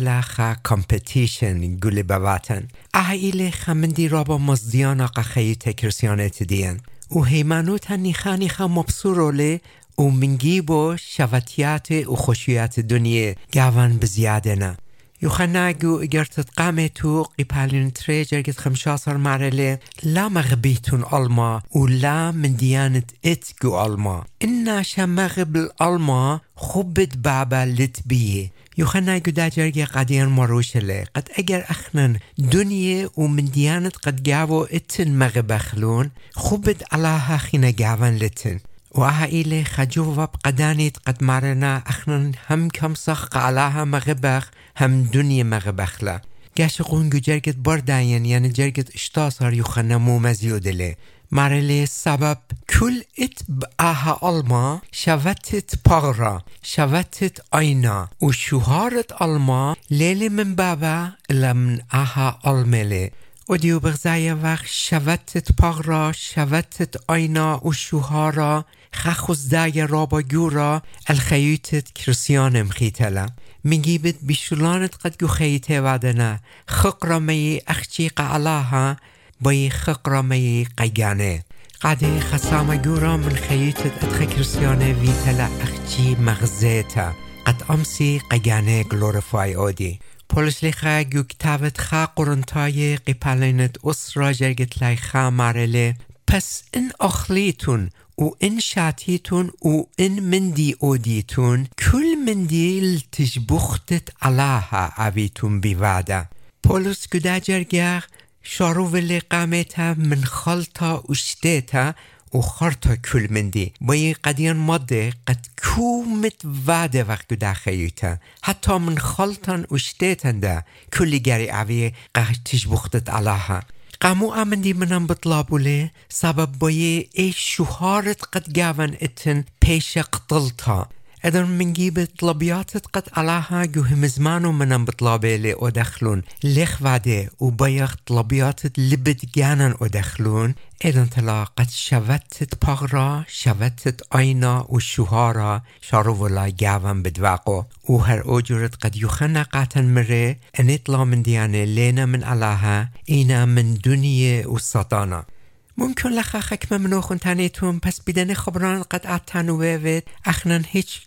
لخا 0.00 0.56
کمپتیشن 0.64 1.76
گلی 1.76 2.02
بواتن 2.02 2.68
اهیل 2.94 3.50
خمندی 3.50 4.08
رابا 4.08 4.38
مزدیان 4.38 5.00
آقا 5.00 5.22
خیلی 5.22 5.54
تکرسیانه 5.54 6.28
تدین 6.28 6.80
و 7.10 7.22
هیمانوت 7.22 7.90
نیخانی 7.90 8.48
خم 8.48 8.70
مبسورو 8.70 9.58
و 9.98 10.02
منگی 10.02 10.60
با 10.60 10.96
شواتیات 10.96 11.90
و 11.90 12.16
خوشیات 12.16 12.80
دنیا 12.80 13.34
گوان 13.52 13.98
بزیاده 13.98 14.76
يوخناجو 15.22 16.02
إجرت 16.02 16.50
قامتو 16.56 17.22
قبالين 17.22 17.92
تري 17.92 18.22
جرجت 18.22 18.58
خمشاصر 18.58 19.16
معرلة 19.16 19.78
لا 20.02 20.28
مغبيتون 20.28 21.04
ألما 21.12 21.62
ولا 21.70 22.30
من 22.30 22.56
ديانة 22.56 23.02
إتجو 23.24 23.86
ألما. 23.86 24.24
إنا 24.44 24.82
شمغب 24.82 25.56
الألما 25.56 26.40
خبت 26.56 27.16
بابا 27.16 27.66
لتبية. 27.66 28.50
يوخنا 28.78 29.18
دا 29.18 29.48
جرگي 29.48 29.84
قدير 29.84 30.28
مروشله 30.28 31.06
قد 31.14 31.28
اگر 31.38 31.64
أخنن 31.70 32.18
دنيا 32.38 33.10
ومن 33.16 33.44
ديانة 33.44 33.92
قد 34.02 34.22
جاوو 34.22 34.64
إتن 34.64 35.18
مغبخلون 35.18 36.10
خبت 36.34 36.84
علىها 36.92 37.36
خينا 37.36 37.70
جاوان 37.70 38.16
لتن. 38.16 38.58
وعائلة 38.98 39.64
خجوة 39.64 40.24
بقدانيت 40.24 40.96
قد 41.06 41.24
مرنا 41.24 41.82
اخنن 41.86 42.32
هم 42.50 42.68
كم 42.68 42.94
صخ 42.94 43.36
علىها 43.36 43.84
مغبخ 43.84 44.50
هم 44.76 45.02
دنیا 45.02 45.44
مغبخلا 45.44 46.20
گش 46.56 46.80
قونگو 46.80 47.18
جرگت 47.18 47.56
برداین 47.56 48.24
یعنی 48.24 48.48
جرگت 48.48 48.94
اشتاسار 48.94 49.52
يخنا 49.54 49.98
مو 49.98 50.18
مزيودله 50.18 50.96
مرلی 51.32 51.86
سبب 51.86 52.38
کل 52.68 53.02
ات 53.18 53.40
بآها 53.48 54.18
الما 54.22 54.82
شوتت 54.92 55.74
پاغرا 55.84 56.42
شوتت 56.62 57.40
آینا. 57.52 58.08
و 58.22 58.32
شوهارت 58.32 59.22
الما 59.22 59.76
لیل 59.90 60.28
من 60.28 60.54
بابا 60.54 61.10
لمن 61.30 61.80
آها 61.92 62.38
المله 62.46 63.10
و 63.48 63.56
دیو 63.56 63.80
بغزای 63.80 64.32
وقت 64.32 64.66
شوتت 64.66 65.52
پاغرا 65.52 66.12
شوتت 66.12 66.96
آینا 67.08 67.66
و 67.66 67.72
شوهارا. 67.72 68.64
خخوزدای 68.96 69.86
رابا 69.86 70.22
گورا 70.22 70.82
الخیوتت 71.06 71.92
کرسیانم 71.92 72.68
خیتلا 72.68 73.26
مجيبت 73.64 74.14
بشلانت 74.28 74.94
قد 74.94 75.26
خيته 75.26 75.80
وعدنا 75.82 76.40
خقرة 76.68 77.18
مي 77.18 77.60
أخشيق 77.68 78.20
علاها 78.20 78.96
بي 79.40 79.70
خقرة 79.70 80.20
مي 80.20 80.64
قيانه 80.78 81.42
قد 81.80 82.20
خسامة 82.20 82.76
جورا 82.76 83.16
من 83.16 83.36
خيتت 83.36 84.04
أدخى 84.04 84.26
كرسيانة 84.26 84.94
فيتلا 84.94 85.48
أخشي 85.62 86.14
مغزيتا 86.14 87.14
قد 87.46 87.62
أمسي 87.70 88.20
قيانه 88.30 88.82
glorify 88.82 89.56
أودي 89.56 90.00
پولس 90.28 90.64
لیخا 90.64 91.02
گو 91.02 91.22
کتابت 91.22 91.80
خا 91.80 92.06
قرنتای 92.06 92.96
قپالینت 92.96 93.76
اسرا 93.84 94.32
جرگت 94.32 94.82
لای 94.82 94.96
خا 94.96 95.30
مارله. 95.30 95.94
پس 96.26 96.62
این 96.74 96.92
اخلیتون 97.00 97.90
و 98.18 98.30
ان 98.42 98.60
شاتيتون 98.60 99.50
و 99.62 99.82
ان 100.00 100.22
مندي 100.30 100.76
اوديتون 100.82 101.66
كل 101.78 102.16
منديل 102.26 103.00
تجبختت 103.12 104.12
علاها 104.22 104.92
عبيتون 104.96 105.60
بوادا 105.60 106.26
بولس 106.64 107.06
كدا 107.06 107.38
جرگه 107.38 108.02
شارو 108.42 108.90
ولی 108.92 109.18
قامتا 109.18 109.94
من 109.94 110.24
خلطا 110.24 111.04
اشتيتا 111.10 111.94
و 112.32 112.40
خرطا 112.40 112.94
كل 112.94 113.26
مندي 113.30 113.72
باي 113.80 114.12
قديان 114.12 114.56
ماده 114.56 115.12
قد 115.28 115.46
كومت 115.64 116.42
واده 116.68 117.06
وقت 117.08 117.34
دا 117.34 117.52
خيوتا 117.52 118.18
حتى 118.42 118.78
من 118.78 118.98
خلطان 118.98 119.66
اشتيتن 119.72 120.40
دا 120.40 120.62
كل 120.98 121.22
جاري 121.22 121.50
عوي 121.50 121.92
قد 122.14 122.36
تجبختت 122.44 123.10
علاها. 123.10 123.62
قامو 124.00 124.32
آمندی 124.32 124.72
منم 124.72 125.06
بطلابوله 125.06 125.90
سبب 126.08 126.52
بایه 126.58 127.08
ای 127.12 127.32
شوهارت 127.36 128.22
قد 128.32 128.58
گاون 128.58 128.96
اتن 129.00 129.44
پیش 129.60 129.98
قتلتا. 129.98 130.88
ادر 131.26 131.44
من 131.44 131.72
جيب 131.72 132.08
طلبيات 132.18 132.86
قد 132.86 133.02
علاها 133.12 133.64
جوهم 133.64 134.06
زمانو 134.06 134.52
من 134.52 134.84
بطلابي 134.84 135.36
لي 135.36 135.54
ودخلون 135.54 136.22
ليخ 136.44 136.82
بعدي 136.82 137.28
وبيغ 137.40 137.94
طلبيات 138.06 138.78
لبت 138.78 139.36
جانا 139.36 139.76
ودخلون 139.80 140.54
إذا 140.84 141.04
تلا 141.04 141.44
قد 141.44 141.70
شفتت 141.70 142.66
بغرا 142.66 143.24
شفتت 143.28 144.02
أينا 144.16 144.66
والشهارة 144.68 145.62
شارو 145.80 146.24
ولا 146.24 146.48
جاون 146.48 147.02
بدواقو. 147.02 147.62
وهر 147.88 148.38
أجرت 148.38 148.74
قد 148.84 148.96
يخنا 148.96 149.42
قاتن 149.42 149.94
مري 149.94 150.36
أن 150.60 150.70
يطلع 150.70 151.04
من 151.04 151.22
ديانة 151.22 151.64
لينا 151.64 152.06
من 152.06 152.24
علاها. 152.24 152.90
إينا 153.10 153.44
من 153.44 153.74
دنيا 153.74 154.46
وسطانه 154.46 155.35
ممکن 155.78 156.08
لخا 156.08 156.40
خکم 156.40 156.76
منوخون 156.76 157.18
تانیتون 157.18 157.78
پس 157.78 158.00
بیدن 158.04 158.34
خبران 158.34 158.82
قد 158.82 159.06
اتانو 159.06 159.62
وید 159.62 160.08
اخنان 160.24 160.64
هیچ 160.68 161.00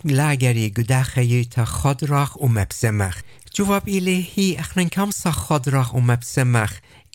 گده 0.69 1.03
خیلی 1.03 1.45
تا 1.45 1.65
خود 1.65 2.03
راخ 2.03 2.41
و 2.41 2.47
مبسمخ 2.47 3.21
جواب 3.53 3.87
هی 3.87 4.57
اخنان 4.59 4.89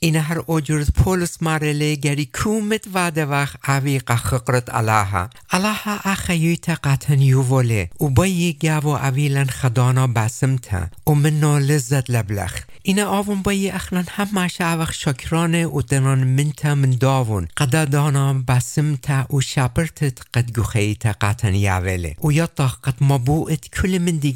این 0.04 0.16
هر 0.16 0.38
اوجرد 0.46 0.86
پولس 0.94 1.42
مارله 1.42 1.94
گری 1.94 2.30
کومت 2.34 2.84
واده 2.92 3.26
وقت 3.26 3.56
عویق 3.64 4.14
خقرت 4.14 4.70
علاها. 4.70 5.30
علاها 5.50 5.98
اخیویت 6.04 6.70
قطن 6.70 7.20
یووله 7.20 7.90
و 8.00 8.08
بایی 8.08 8.52
گاو 8.62 8.88
اویلن 8.88 9.44
خدانا 9.44 10.06
بسمتا 10.06 10.86
و 11.06 11.10
منو 11.14 11.58
لذت 11.58 12.10
لبلخ. 12.10 12.60
این 12.82 13.00
آون 13.00 13.42
بایی 13.42 13.70
اخلن 13.70 14.04
هم 14.08 14.28
ماشه 14.32 14.64
اوخ 14.64 14.92
شکرانه 14.92 15.66
و 15.66 15.82
دنان 15.82 16.24
منتا 16.24 16.74
من 16.74 16.90
داون 16.90 17.48
قدا 17.56 17.84
دانا 17.84 18.32
بسمتا 18.48 19.26
و 19.30 19.40
شپرتت 19.40 20.18
قد 20.34 20.52
گوخیت 20.52 21.06
قطن 21.06 21.54
یاوله 21.54 22.16
و 22.24 22.32
یا 22.32 22.46
قد 22.56 22.94
مبوعت 23.00 23.68
کل 23.68 23.98
من 23.98 24.16
دی 24.16 24.32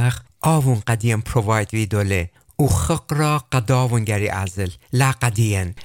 لا 0.00 0.06
وقت 0.06 0.22
آون 0.40 0.82
قدیم 0.86 1.20
پروواید 1.20 1.74
وی 1.74 1.86
دوله. 1.86 2.30
و 2.60 2.66
خقرا 2.66 3.38
قداون 3.52 4.04
گری 4.04 4.28
ازل. 4.28 4.68
لا 4.92 5.14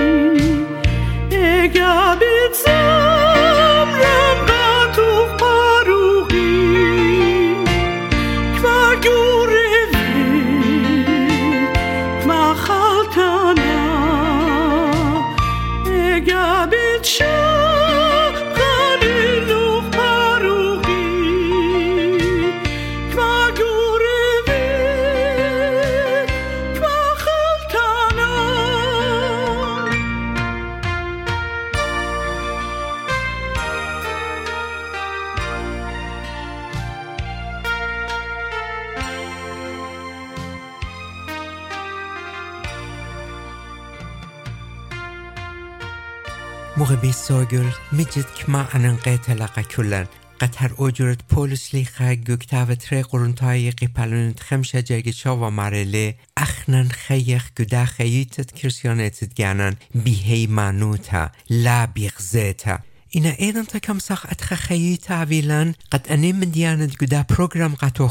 سوغل 46.86 47.70
مجد 47.92 48.24
كما 48.38 48.66
أننقيت 48.74 49.30
لقا 49.30 49.62
كلن 49.62 50.06
قطر 50.40 50.72
اوجورت 50.78 51.18
پولس 51.28 51.74
لیخا 51.74 52.14
گوکتاو 52.14 52.74
تره 52.74 53.02
قرونتای 53.02 53.70
قیپلونت 53.70 54.40
خمشه 54.40 54.82
جرگ 54.82 55.10
شاوا 55.10 55.50
مارله 55.50 56.14
اخنن 56.36 56.88
خیخ 56.88 57.50
گدا 57.58 57.84
خییتت 57.84 58.52
کرسیانتت 58.52 59.40
گانن 59.40 59.76
بیهی 59.94 60.46
مانوتا 60.46 61.30
لا 61.50 61.86
بیغزیتا 61.86 62.78
اینا 63.10 63.30
ایدن 63.30 63.64
تا 63.64 63.78
کم 63.78 63.98
ساخ 63.98 64.26
اتخ 64.30 64.54
خییتا 64.54 65.24
ویلن. 65.24 65.74
قد 65.92 66.06
انیم 66.08 66.36
من 66.36 66.50
دیانت 66.50 66.98
گدا 66.98 67.22
پروگرام 67.22 67.74
قطو 67.74 68.08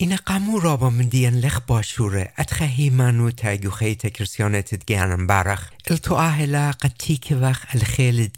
رخلون 0.00 0.12
إن 0.12 0.16
قامو 0.16 0.58
رابا 0.58 0.90
من 0.90 1.08
ديان 1.08 1.40
لخ 1.40 1.60
باشورة 1.68 2.28
أتخهي 2.38 2.90
مانو 2.90 3.30
تاجو 3.30 3.70
خي 3.70 3.94
تكرسيونة 3.94 4.60
تجانن 4.60 5.26
بارخ 5.26 5.70
التو 5.90 6.16
آهلا 6.16 6.70
قد 6.70 6.90
تيك 6.90 7.26
وخ 7.32 7.64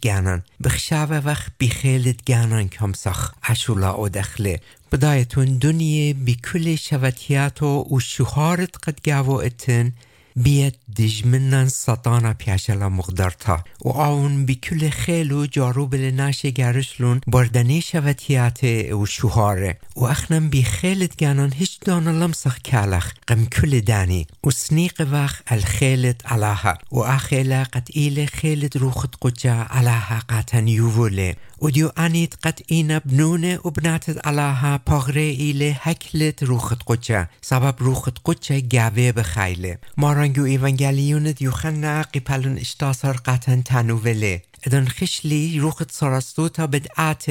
تجانن 0.02 0.40
بخشاوة 0.60 1.22
وخ 1.26 1.48
بخيل 1.60 2.12
تجانن 2.12 2.68
كمسخ 2.68 3.34
عشولا 3.42 3.88
او 3.88 4.06
دخله. 4.06 4.58
بدايتون 4.92 5.58
دنيا 5.58 6.12
بكل 6.12 6.78
شواتياتو 6.78 7.86
وشهارت 7.90 8.76
قد 8.76 8.94
جاوو 9.06 9.40
بیاد 10.36 10.74
دجمنن 10.96 11.68
سطانا 11.68 12.34
پیاشلا 12.34 12.88
مقدرتا. 12.88 13.64
و 13.84 13.88
آون 13.88 14.46
بکل 14.46 14.90
خیل 14.90 15.32
و 15.32 15.46
بل 15.86 16.10
ناش 16.10 16.46
گرشلون 16.46 17.20
بردنی 17.26 17.82
شوتیات 17.82 18.64
و 18.64 19.06
شوهاره. 19.06 19.78
و 19.96 20.04
اخنم 20.04 20.50
بی 20.50 20.62
خیلت 20.62 21.20
گانان 21.24 21.52
هیچ 21.52 21.80
دان 21.80 22.22
لمسخ 22.22 22.58
کالخ 22.70 23.12
قم 23.26 23.44
کل 23.44 23.80
دانی. 23.80 24.26
و 24.46 24.50
سنیق 24.50 25.08
وخ 25.12 25.40
الخیلت 25.46 26.32
علاها. 26.32 26.78
و 26.92 26.98
اخیلا 26.98 27.64
قد 27.64 27.88
ایل 27.92 28.26
خیلت 28.26 28.76
روخت 28.76 29.14
قجا 29.22 29.66
علاها 29.70 30.20
قاتن 30.28 30.68
یووله. 30.68 31.36
وديو 31.62 31.88
أنيت 31.88 32.34
قد 32.34 32.60
إينا 32.72 32.98
بنونة 33.04 33.58
وبناتت 33.64 34.26
علاها 34.26 34.80
باغري 34.86 35.34
إلي 35.34 35.76
هكلت 35.80 36.44
روخت 36.44 36.82
قجة 36.82 37.30
سبب 37.42 37.74
روخت 37.80 38.18
قجة 38.24 38.58
جاوه 38.58 39.10
بخيلة 39.10 39.76
مارانجو 39.96 40.46
إيوانجاليون 40.46 41.34
ديوخنا 41.34 42.02
قبلن 42.02 42.56
اشتاصر 42.56 43.16
قطن 43.16 43.64
تنووله. 43.64 44.40
ادن 44.66 44.88
خشلی 44.88 45.60
روخت 45.60 45.90
سارستوتا 45.90 46.66
بدعات 46.66 47.24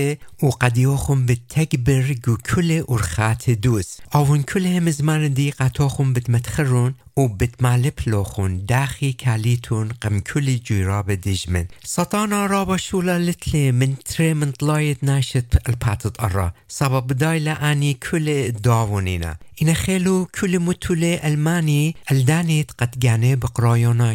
و 0.43 0.49
قدیوخم 0.49 1.25
بتكبر 1.25 2.15
جو 2.27 2.37
كل 2.37 2.83
ارخات 2.89 3.49
دوس 3.49 3.97
اوون 4.15 4.43
كل 4.43 4.67
هم 4.67 4.89
زمان 4.89 5.33
دي 5.33 5.51
قطوخم 5.51 6.13
بتمتخرون 6.13 6.93
و 7.17 7.27
بتمالب 7.27 7.93
لوخون 8.07 8.65
داخي 8.65 9.13
كاليتون 9.13 9.89
قم 9.89 10.19
كل 10.19 10.55
جيراب 10.55 11.11
دجمن. 11.11 11.65
سطانا 11.83 12.45
رابا 12.45 12.77
شولا 12.77 13.19
لتلي 13.19 13.71
من 13.71 13.95
تري 13.97 14.33
من 14.33 14.51
طلايت 14.51 15.03
ناشت 15.03 15.69
الباتت 15.69 16.19
أرا 16.19 16.53
سبب 16.67 17.07
دايلا 17.07 17.71
اني 17.71 17.93
كل 17.93 18.51
داونينا 18.51 19.37
إن 19.61 19.73
خيلو 19.73 20.25
كل 20.25 20.59
متولي 20.59 21.27
ألماني 21.27 21.95
الدانيت 22.11 22.71
قد 22.71 22.99
جاني 22.99 23.35
بقرايونا 23.35 24.13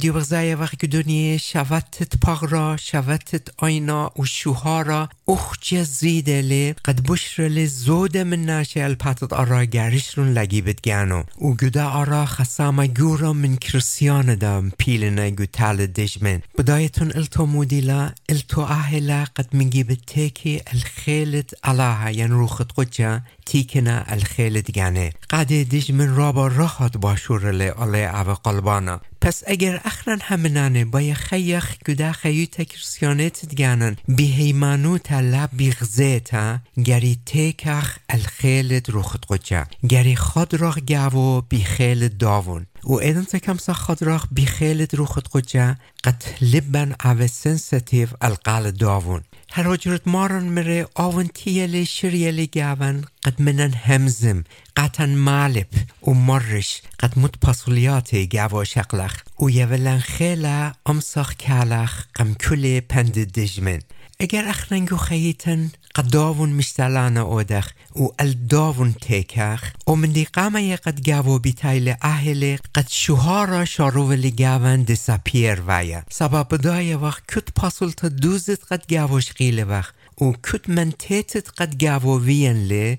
دی 0.00 0.10
بغزای 0.10 0.54
وقت 0.54 0.84
دنیا 0.84 1.38
شوتت 1.38 2.16
پاغرا 2.16 2.76
شوتت 2.76 3.48
آینا 3.56 4.12
و 4.18 4.24
شوهارا 4.24 5.08
اخ 5.28 5.56
زیده 5.82 6.42
لی 6.42 6.72
قد 6.84 7.00
بشر 7.08 7.66
زود 7.66 8.16
من 8.16 8.64
الپاتت 8.76 9.32
آرا 9.32 9.64
گریش 9.64 10.18
رون 10.18 10.32
لگی 10.32 10.62
بدگانو 10.62 11.22
و 11.40 11.54
گودا 11.54 11.88
آرا 11.88 12.26
خساما 12.26 12.86
گورا 12.86 13.32
من 13.32 13.56
کرسیان 13.56 14.34
دام 14.34 14.72
پیلنا 14.78 15.30
گو 15.30 15.46
تال 15.46 15.86
دجمن 15.86 16.42
بدایتون 16.58 17.12
التو 17.14 17.46
مودیلا 17.46 18.10
التو 18.28 18.60
آهلا 18.60 19.24
قد 19.36 19.56
منگی 19.56 19.84
بتیکی 19.84 20.62
الخیلت 20.66 21.54
علاها. 21.64 22.10
ین 22.10 22.30
روخت 22.30 22.72
قجا 22.76 23.20
تیکنا 23.46 24.02
الخیلت 24.06 24.78
گانه. 24.78 25.12
قد 25.30 25.48
دجمن 25.48 26.16
رابا 26.16 26.46
راحت 26.46 26.96
باشور 26.96 27.50
لی 27.50 27.68
آلی 27.68 28.04
او 28.04 28.34
قلبانا. 28.34 29.00
پس 29.24 29.42
همنانه 30.20 30.84
با 30.84 31.14
خیخ 31.14 31.76
گدا 31.86 32.12
خیو 32.12 32.46
تکرسیانت 32.46 33.46
دگانن 33.46 33.96
بی 34.08 34.52
لب 35.10 35.50
بیغزیتا 35.52 36.58
گری 36.84 37.18
تیکخ 37.26 37.98
الخیلت 38.08 38.90
روخت 38.90 39.24
قجا 39.28 39.64
گری 39.88 40.16
خود 40.16 40.54
راخ 40.54 40.78
گاو 40.88 41.40
بی 41.40 41.64
خیل 41.64 42.08
داون. 42.08 42.66
و 42.84 42.92
ایدن 42.92 43.24
تکم 43.24 43.56
سا 43.56 43.72
خود 43.72 44.02
راخ 44.02 44.26
بی 44.32 44.46
خیلت 44.46 44.94
روخت 44.94 45.28
قجا 45.32 45.74
قد 46.04 46.22
لبن 46.40 46.94
او 47.04 47.26
سنسیتیو 47.26 48.08
القال 48.20 48.70
داون. 48.70 49.20
اجرت 49.56 50.08
مارن 50.08 50.44
مره 50.44 50.86
آون 50.94 51.26
تیلی 51.34 51.86
شریلی 51.86 52.46
گاون 52.46 53.04
قد 53.24 53.42
منن 53.42 53.72
همزم 53.72 54.44
قطن 54.76 55.14
مالب 55.14 55.66
و 56.06 56.10
مرش 56.10 56.82
قد 57.00 57.18
مت 57.18 57.38
پاسولیات 57.38 58.34
گاوا 58.34 58.64
شقلخ. 58.64 59.22
و 59.40 59.50
یولن 59.50 59.98
خیلا 59.98 60.72
امساخ 60.86 61.34
کالخ 61.46 62.04
قم 62.14 62.34
کل 62.34 62.80
پند 62.80 63.18
دجمن 63.18 63.80
اگر 64.20 64.48
اخرنگو 64.48 64.96
خیتن 64.96 65.70
قد 65.94 66.10
داون 66.10 66.48
مشتلانا 66.48 67.22
اودخ 67.22 67.70
و 67.96 68.06
الداون 68.18 68.92
تیکخ 68.92 69.72
و 69.86 69.94
من 69.94 70.12
دی 70.12 70.24
قامه 70.24 70.76
قد 70.76 71.08
گاو 71.08 71.38
بیتایل 71.38 71.94
اهل 72.02 72.56
قد 72.74 72.86
شوهارا 72.90 73.64
شارو 73.64 74.08
ولی 74.08 74.30
گاون 74.30 74.82
دساپیر 74.82 75.60
ویا 75.68 76.02
سبب 76.10 76.56
دای 76.56 76.94
وقت 76.94 77.22
کت 77.28 77.54
پاسول 77.54 77.90
تا 77.90 78.08
دوزت 78.08 78.72
قد 78.72 78.92
گاوش 78.92 79.32
قیل 79.32 79.64
وقت 79.64 79.94
و 80.20 80.32
کت 80.32 80.68
من 80.68 80.92
تیتت 80.98 81.50
قد 81.50 81.82
وین 82.06 82.56
لی 82.56 82.98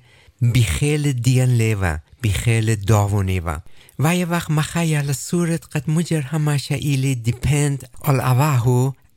بخیل 0.55 1.11
دیان 1.11 1.49
لیوا 1.49 1.97
بخیل 2.23 2.75
داونی 2.75 3.39
و. 3.39 3.57
و 3.99 4.15
یه 4.15 4.25
وقت 4.25 4.51
مخیل 4.51 5.13
صورت 5.13 5.65
قد 5.75 5.89
مجر 5.89 6.23
ایلی 6.69 7.15
دیپند 7.15 7.89
ال 8.05 8.19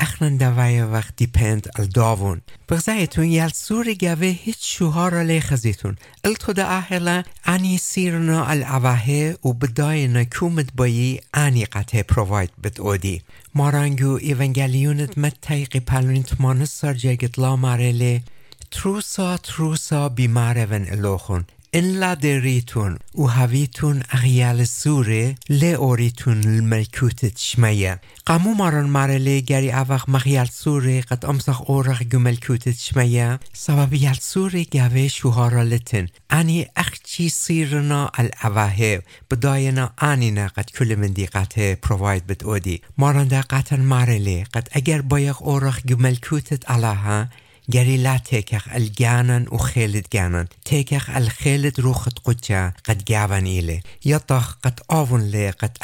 اواهو 0.01 0.11
اخنن 0.11 0.37
دوای 0.37 0.83
وقت 0.83 1.17
دیپند 1.17 1.69
ال 1.79 1.87
داون 1.87 2.41
بغزایتون 2.69 3.25
یل 3.25 3.49
سور 3.49 3.95
گوه 3.95 4.27
هیچ 4.27 4.57
شوهار 4.61 5.23
لی 5.23 5.41
خزیتون. 5.41 5.97
التو 6.25 6.53
دا 6.53 6.67
اهلا 6.67 7.23
انی 7.47 7.79
سیرنا 7.79 8.47
ال 8.47 8.63
اوهه 8.63 9.37
و 9.45 9.53
بداینا 9.53 10.25
کومت 10.25 10.73
بایی 10.77 11.21
انی 11.35 11.65
قطع 11.65 12.03
پروواید 12.03 12.51
بد 12.65 12.81
اودی. 12.81 13.23
مارانگو 13.55 14.19
ایونگلیونت 14.23 15.19
مت 15.19 15.35
تایقی 15.43 15.81
پلونت 15.81 16.41
مانس 16.41 16.81
سر 16.81 16.95
جگت 16.95 17.39
لا 17.39 17.57
مارلی 17.57 18.23
تروسا 18.71 19.37
تروسا 19.37 20.09
بیمارون 20.09 20.87
الوخون 20.91 21.45
ان 21.75 22.01
لا 22.01 22.15
دريتون 22.15 22.99
وهافيتون 23.15 24.03
أغيال 24.15 24.61
السورة 24.61 25.35
لا 25.49 25.77
أوريتون 25.77 26.41
الملكوت 26.45 27.39
شمية 27.39 28.01
قامو 28.27 28.53
مرن 28.53 28.85
مارلي 28.87 29.41
جاري 29.41 29.83
أفخ 29.83 30.09
مغيال 30.09 30.49
سورة 30.49 31.01
قد 31.01 31.25
أمسخ 31.25 31.71
أورخ 31.71 32.03
جو 32.03 32.19
ملكوت 32.19 32.69
شمية 32.69 33.41
سبب 33.55 33.95
يال 33.95 34.17
سورة 34.17 34.67
جاوي 34.73 35.09
شوهارا 35.09 35.65
لتن 35.65 36.07
أني 36.33 36.71
أخشي 36.77 37.29
سيرنا 37.29 38.11
الأواهي 38.21 39.03
بداينا 39.31 39.93
آنينا 40.03 40.47
قد 40.47 40.65
كل 40.79 40.97
من 40.97 41.13
ديقاته 41.13 41.75
پرووايد 41.75 42.27
بتودي 42.27 42.83
مارن 42.99 43.29
دا 43.29 43.41
قاتن 43.41 43.81
مارلي 43.81 44.45
قد 44.53 44.69
أجر 44.73 45.01
بايخ 45.01 45.43
أورخ 45.43 45.81
جو 45.87 45.97
ملكوتت 45.97 46.71
علىها 46.71 47.29
گری 47.73 47.97
لا 47.97 48.19
تیکخ 48.19 48.69
الگانن 48.71 49.47
و 49.53 49.57
خیلت 49.57 50.17
گانن 50.17 50.49
تیکخ 50.65 51.11
الخیلت 51.15 51.81
روخت 51.81 52.19
قدجا 52.25 52.73
قد 52.85 53.11
گاون 53.11 53.47
ایله. 53.47 53.83
یطخ 54.05 54.57
قد 54.65 54.79
آون 54.89 55.21
لی 55.21 55.51
قد 55.51 55.79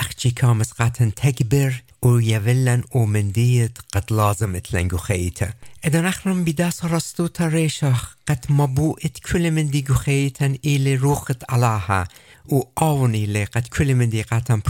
قطن 0.78 1.10
تکبر 1.10 1.82
و 2.02 2.20
یولن 2.20 2.82
او 2.90 3.06
مندیت 3.06 3.78
قد 3.92 4.12
لازم 4.12 4.54
اتلنگو 4.54 4.96
خیتا 4.96 5.48
اذا 5.84 6.08
اخرم 6.08 6.44
بداس 6.44 6.84
رستو 6.84 7.26
تريشخ 7.26 8.16
قد 8.26 8.44
مبوئت 8.48 9.18
كل 9.18 9.50
من 9.50 9.70
دي 9.70 9.84
خيتن 9.84 10.58
إلي 10.64 10.96
روخت 10.96 11.50
علاها. 11.50 12.08
و 12.48 12.62
آوني 12.82 13.26
لي 13.26 13.44
قد 13.44 13.66
كل 13.66 13.94
من 13.94 14.08
دي 14.08 14.22
قاتن 14.22 14.62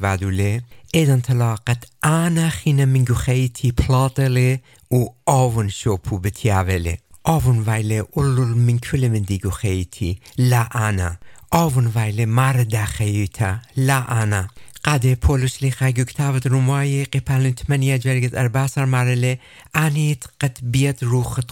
وادو 0.00 0.28
لي 0.28 0.60
اذا 0.94 1.16
تلا 1.16 1.54
قد 1.54 1.84
انا 2.04 2.48
خينا 2.48 2.84
من 2.84 3.06
خيتي 3.06 3.70
بلاطلي 3.70 4.60
و 4.90 5.06
آون 5.28 5.68
شوپو 5.68 6.18
بتياولي 6.18 6.98
آون 7.28 7.68
ويلي 7.68 8.00
اولول 8.00 8.56
من 8.56 8.78
كل 8.78 9.08
من 9.08 9.22
دي 9.22 9.40
خيتي 9.50 10.18
لا 10.38 10.88
انا 10.88 11.16
آون 11.54 11.92
ويلي 11.96 12.26
مرد 12.26 12.76
خيتا 12.76 13.60
لا 13.76 14.22
انا 14.22 14.48
قد 14.84 15.14
پولس 15.14 15.62
لیخا 15.62 15.90
گکتاوت 15.90 16.46
رومای 16.46 17.04
قپلنت 17.04 17.70
منیا 17.70 17.98
جرگت 17.98 18.34
ارباسر 18.34 18.84
مرله. 18.84 19.38
انیت 19.74 20.24
قد 20.40 20.58
بیت 20.62 21.02
روخت 21.02 21.50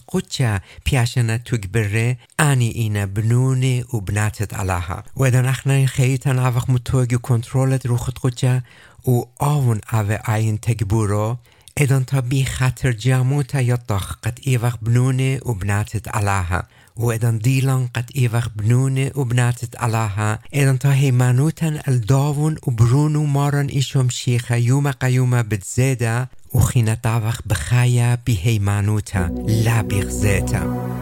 پیاشنا 0.85 1.39
توگ 1.39 1.67
بره. 1.67 2.17
انی 2.39 2.69
اینا 2.69 3.07
بنوني 3.07 3.85
وبناتت 3.93 4.55
علىها 4.55 5.05
وإذا 5.17 5.41
نحن 5.43 5.87
خيتن 5.87 6.39
عفق 6.39 6.71
متوجي 6.71 7.19
كنترولت 7.19 7.87
روخت 7.87 8.19
قچا 8.19 8.63
و 9.07 9.23
آون 9.43 9.81
اوه 9.93 10.15
آين 10.15 10.61
تجبورو 10.61 11.37
إذن 11.81 12.07
تبي 12.07 12.45
خاطر 12.45 12.91
جاموتا 12.91 13.61
يطخ 13.61 14.13
قد 14.23 14.39
إيفر 14.47 14.77
بنوني 14.83 15.41
وبناتت 15.43 16.09
علاها 16.09 16.67
وإذن 16.97 17.39
ديلان 17.39 17.87
قد 17.87 18.11
إيفر 18.17 18.51
بنوني 18.57 19.13
وبناتت 19.15 19.77
علاها 19.77 20.39
إذن 20.55 20.79
تهي 20.79 21.11
مانوتا 21.11 21.83
الداون 21.89 22.57
وبرونو 22.67 23.25
مارن 23.25 23.67
إيشوم 23.67 24.09
شيخة 24.09 24.57
يوما 24.57 24.91
قيوما 24.91 25.43
بتزيدا 25.43 26.27
وخينا 26.53 26.95
تاوخ 26.95 27.41
بخايا 27.47 28.19
بهي 28.27 28.59
مانوتا 28.59 29.45
لا 29.47 29.83
بغزيتا 29.83 30.98